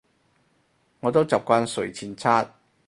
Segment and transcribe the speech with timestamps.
[1.01, 2.51] 我都習慣睡前刷